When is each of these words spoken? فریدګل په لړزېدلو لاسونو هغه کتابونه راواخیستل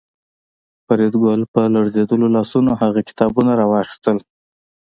فریدګل 0.85 1.41
په 1.53 1.61
لړزېدلو 1.73 2.27
لاسونو 2.35 2.71
هغه 2.81 2.99
کتابونه 3.09 3.51
راواخیستل 3.61 4.17